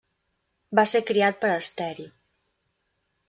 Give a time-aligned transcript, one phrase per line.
[0.79, 2.07] Va ser criat per Asteri.